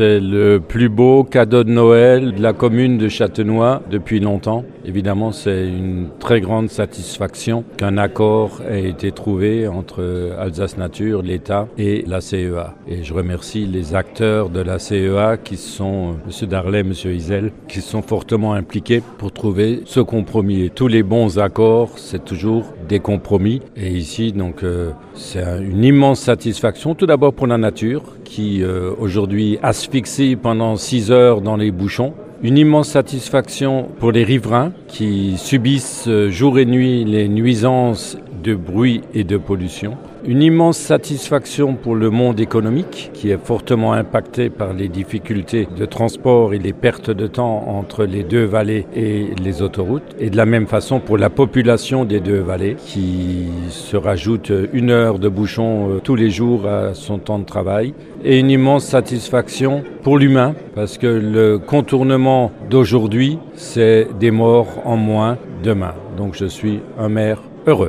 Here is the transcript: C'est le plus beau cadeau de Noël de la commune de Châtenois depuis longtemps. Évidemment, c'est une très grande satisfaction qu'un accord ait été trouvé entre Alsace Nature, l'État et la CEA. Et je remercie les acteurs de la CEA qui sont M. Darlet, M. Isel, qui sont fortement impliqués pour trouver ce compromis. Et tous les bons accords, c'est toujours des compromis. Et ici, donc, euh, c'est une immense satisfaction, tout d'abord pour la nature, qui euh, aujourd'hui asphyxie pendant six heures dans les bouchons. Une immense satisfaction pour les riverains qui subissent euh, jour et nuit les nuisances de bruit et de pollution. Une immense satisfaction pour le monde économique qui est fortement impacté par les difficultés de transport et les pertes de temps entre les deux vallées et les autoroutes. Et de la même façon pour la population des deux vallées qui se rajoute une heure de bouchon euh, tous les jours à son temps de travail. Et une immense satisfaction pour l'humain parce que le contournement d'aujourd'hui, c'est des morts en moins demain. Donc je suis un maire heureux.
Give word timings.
C'est 0.00 0.18
le 0.18 0.60
plus 0.60 0.88
beau 0.88 1.24
cadeau 1.24 1.62
de 1.62 1.68
Noël 1.68 2.32
de 2.32 2.40
la 2.40 2.54
commune 2.54 2.96
de 2.96 3.10
Châtenois 3.10 3.82
depuis 3.90 4.18
longtemps. 4.18 4.64
Évidemment, 4.86 5.30
c'est 5.30 5.68
une 5.68 6.08
très 6.18 6.40
grande 6.40 6.70
satisfaction 6.70 7.64
qu'un 7.76 7.98
accord 7.98 8.62
ait 8.66 8.88
été 8.88 9.12
trouvé 9.12 9.68
entre 9.68 10.32
Alsace 10.38 10.78
Nature, 10.78 11.20
l'État 11.20 11.68
et 11.76 12.02
la 12.06 12.22
CEA. 12.22 12.76
Et 12.88 13.04
je 13.04 13.12
remercie 13.12 13.66
les 13.66 13.94
acteurs 13.94 14.48
de 14.48 14.60
la 14.60 14.78
CEA 14.78 15.36
qui 15.36 15.58
sont 15.58 16.14
M. 16.24 16.48
Darlet, 16.48 16.80
M. 16.80 16.94
Isel, 17.04 17.52
qui 17.68 17.82
sont 17.82 18.00
fortement 18.00 18.54
impliqués 18.54 19.02
pour 19.18 19.32
trouver 19.32 19.82
ce 19.84 20.00
compromis. 20.00 20.62
Et 20.62 20.70
tous 20.70 20.88
les 20.88 21.02
bons 21.02 21.38
accords, 21.38 21.98
c'est 21.98 22.24
toujours 22.24 22.72
des 22.90 23.00
compromis. 23.00 23.62
Et 23.76 23.90
ici, 23.90 24.32
donc, 24.32 24.62
euh, 24.62 24.90
c'est 25.14 25.42
une 25.62 25.84
immense 25.84 26.20
satisfaction, 26.20 26.94
tout 26.94 27.06
d'abord 27.06 27.32
pour 27.32 27.46
la 27.46 27.56
nature, 27.56 28.02
qui 28.24 28.62
euh, 28.62 28.90
aujourd'hui 28.98 29.58
asphyxie 29.62 30.36
pendant 30.36 30.76
six 30.76 31.10
heures 31.10 31.40
dans 31.40 31.56
les 31.56 31.70
bouchons. 31.70 32.12
Une 32.42 32.58
immense 32.58 32.88
satisfaction 32.88 33.88
pour 33.98 34.12
les 34.12 34.24
riverains 34.24 34.72
qui 34.88 35.36
subissent 35.36 36.08
euh, 36.08 36.30
jour 36.30 36.58
et 36.58 36.66
nuit 36.66 37.04
les 37.04 37.28
nuisances 37.28 38.18
de 38.42 38.54
bruit 38.54 39.02
et 39.14 39.24
de 39.24 39.36
pollution. 39.36 39.96
Une 40.26 40.42
immense 40.42 40.76
satisfaction 40.76 41.76
pour 41.76 41.94
le 41.94 42.10
monde 42.10 42.40
économique 42.40 43.10
qui 43.14 43.30
est 43.30 43.42
fortement 43.42 43.94
impacté 43.94 44.50
par 44.50 44.74
les 44.74 44.88
difficultés 44.88 45.66
de 45.74 45.86
transport 45.86 46.52
et 46.52 46.58
les 46.58 46.74
pertes 46.74 47.10
de 47.10 47.26
temps 47.26 47.64
entre 47.68 48.04
les 48.04 48.22
deux 48.22 48.44
vallées 48.44 48.86
et 48.94 49.28
les 49.42 49.62
autoroutes. 49.62 50.14
Et 50.18 50.28
de 50.28 50.36
la 50.36 50.44
même 50.44 50.66
façon 50.66 51.00
pour 51.00 51.16
la 51.16 51.30
population 51.30 52.04
des 52.04 52.20
deux 52.20 52.40
vallées 52.40 52.76
qui 52.84 53.48
se 53.70 53.96
rajoute 53.96 54.52
une 54.74 54.90
heure 54.90 55.18
de 55.18 55.28
bouchon 55.30 55.88
euh, 55.88 56.00
tous 56.04 56.16
les 56.16 56.28
jours 56.30 56.66
à 56.66 56.92
son 56.92 57.18
temps 57.18 57.38
de 57.38 57.46
travail. 57.46 57.94
Et 58.22 58.38
une 58.38 58.50
immense 58.50 58.84
satisfaction 58.84 59.82
pour 60.02 60.18
l'humain 60.18 60.54
parce 60.74 60.98
que 60.98 61.06
le 61.06 61.58
contournement 61.58 62.52
d'aujourd'hui, 62.68 63.38
c'est 63.54 64.06
des 64.18 64.30
morts 64.30 64.82
en 64.84 64.98
moins 64.98 65.38
demain. 65.62 65.94
Donc 66.18 66.34
je 66.34 66.44
suis 66.44 66.80
un 66.98 67.08
maire 67.08 67.40
heureux. 67.66 67.88